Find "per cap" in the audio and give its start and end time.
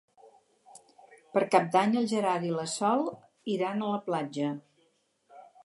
1.35-1.67